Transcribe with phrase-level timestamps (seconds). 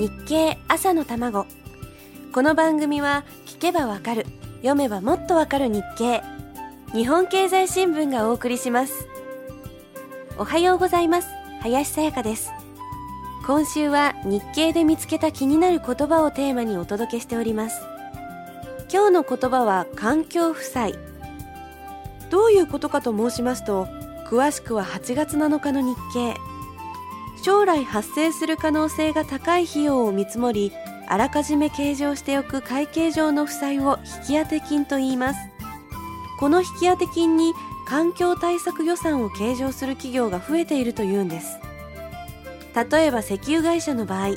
[0.00, 1.46] 日経朝の卵。
[2.32, 4.24] この番組は聞けばわかる
[4.62, 6.22] 読めばもっとわかる日経。
[6.94, 9.06] 日本経済新聞がお送りします。
[10.38, 11.28] おはようございます。
[11.60, 12.50] 林さやかです。
[13.46, 17.82] 今週は日経で見つけた気になる言葉をテーマにお届けしております。
[18.90, 20.94] 今日の言葉は環境負債。
[22.30, 23.86] どういうことかと申しますと
[24.24, 26.49] 詳しくは8月7日の日経。
[27.42, 30.72] 将来発生する可能性が高い費用を見積もり
[31.08, 35.40] あらかじめ計上しておく会計上の負債を引当金と言います。
[36.38, 37.52] この引当金に
[37.86, 41.58] 環境対策予算を計上する企業が増えているというんです。
[42.74, 44.28] 例えば石油会社の場合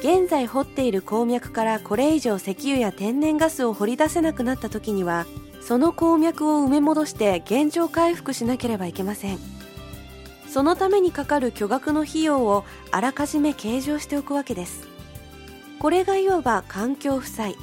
[0.00, 5.26] 現在掘っている鉱脈からこれ以上石油や天然ガスを掘り出せなくなった時には
[5.60, 9.59] その鉱脈を埋め戻して現状回復しなければいけません。
[10.52, 14.88] そのためにかかる巨額の費用をあらかじめ計上しておくわけです。
[15.78, 17.54] これがいわば環境負債。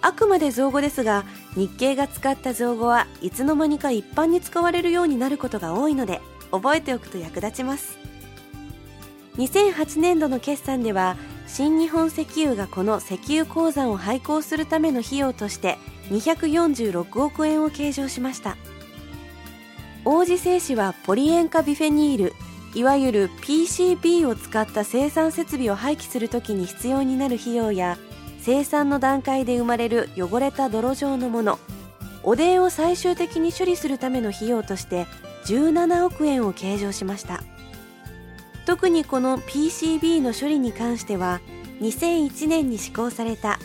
[0.00, 1.24] あくまで造語ですが
[1.56, 6.22] 日経が使った造語はいつの間にか一般に使われるようになることが多いので
[6.52, 7.98] 覚えておくと役立ちます。
[9.36, 11.16] 2008年度の決算では
[11.48, 15.78] 新日本石油がこの石油鉱山を廃鉱するための費用として
[16.10, 18.56] 246億円を計上しました。
[20.04, 22.34] 王子製紙はポリ塩化ビフェニール
[22.74, 27.98] いわゆる PCB を使った生産設備を廃棄するときに必要になる費用や
[28.40, 31.58] 生産の段階で生まれる汚れた泥状のもの
[32.22, 35.06] 汚泥を最終的に処理するための費用として
[35.46, 37.42] 17億円を計上しました。
[38.66, 41.40] 特にこの PCB の処理に関しては
[41.80, 43.58] 2001年に施行された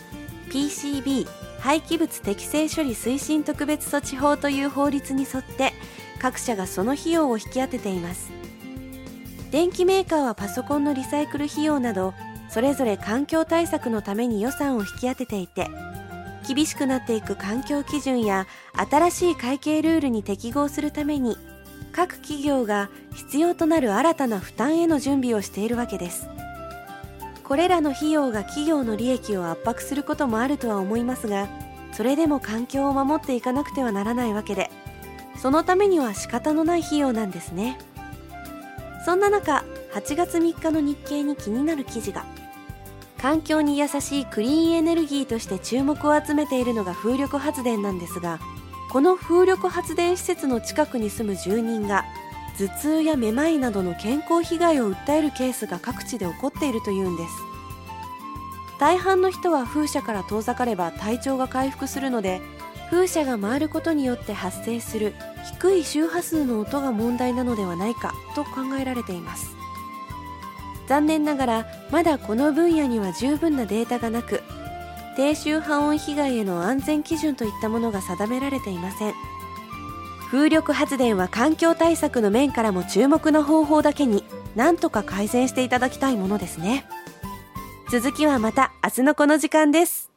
[0.50, 1.28] PCB
[1.60, 5.74] 廃棄物適正処理推進特別措置法という法律に沿って
[6.20, 8.32] 各社がその費用を引き当てています。
[9.52, 12.14] 電機メーカーはパソコンのリサイクル費用など
[12.50, 15.70] それぞれ環境対策のために予算を引き当てていて
[16.46, 18.48] 厳しくなっていく環境基準や
[18.92, 21.38] 新しい会計ルールに適合するために
[21.94, 26.28] 各企業が必要となる新たな負担への準備をしているわけです。
[27.46, 31.48] これらの費用が企業の利益を圧迫することもあるとは思いますが
[31.94, 34.72] それでも環境を守っていかなくてはならないわけで
[35.38, 37.78] そのためには仕方のない費用なんですね。
[39.06, 39.64] そんな中
[39.94, 42.26] 8月3日の日経に気になる記事が
[43.22, 48.40] 環境に優しいクリーンエネルギーとして注目を集めているのが風力発電なんですが
[48.92, 52.04] この風力発電施設の近くに住む住人が
[52.58, 57.30] 頭痛やめまいなどの健康被害を訴えるケースが各地で起こっているというんです。
[58.80, 62.42] 大半の人は風車から遠ざかれば体調が回復するので
[62.90, 65.14] 風車が回ることによって発生する
[65.60, 69.56] 低い周波数の音が問題なのではないかと考えられています。
[70.88, 74.44] 残念ながらまだこの分野には十分なデータがなく
[75.16, 79.14] 低周波音被害への安全基準といったものが定められていません。
[80.30, 84.24] 風力発電は環境対策の面からも注目の方法だけに
[84.56, 86.86] なんとか改善していただきたいものですね。
[87.90, 90.15] 続きはまた明日のこの時間です。